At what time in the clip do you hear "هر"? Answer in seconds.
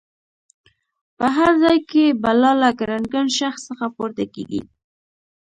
1.37-1.51